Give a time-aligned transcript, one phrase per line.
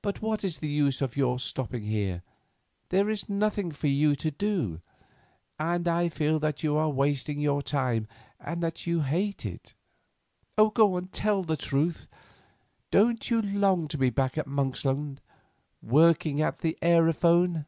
[0.00, 2.22] But what is the use of your stopping here?
[2.90, 4.80] There is nothing for you to do,
[5.58, 8.06] and I feel that you are wasting your time
[8.38, 9.74] and that you hate it.
[10.56, 12.06] Tell the truth.
[12.92, 15.18] Don't you long to be back at Monksland,
[15.82, 17.64] working at that aerophone?"